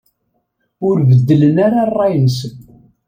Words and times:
Ur 0.87 0.97
beddlen 1.09 1.57
ara 1.65 1.81
ṛṛay-nsen. 1.89 2.55